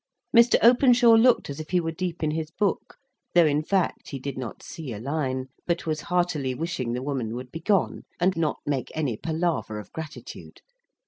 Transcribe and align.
Mr. 0.35 0.55
Openshaw 0.63 1.13
looked 1.13 1.47
as 1.47 1.59
if 1.59 1.69
he 1.69 1.79
were 1.79 1.91
deep 1.91 2.23
in 2.23 2.31
his 2.31 2.49
book, 2.49 2.97
though 3.35 3.45
in 3.45 3.61
fact 3.61 4.09
he 4.09 4.17
did 4.17 4.35
not 4.35 4.63
see 4.63 4.91
a 4.91 4.97
line; 4.99 5.45
but 5.67 5.85
was 5.85 6.01
heartily 6.01 6.55
wishing 6.55 6.93
the 6.93 7.03
woman 7.03 7.35
would 7.35 7.51
be 7.51 7.59
gone, 7.61 8.01
and 8.19 8.35
not 8.35 8.57
make 8.65 8.91
any 8.95 9.15
palaver 9.15 9.77
of 9.77 9.93
gratitude. 9.93 10.61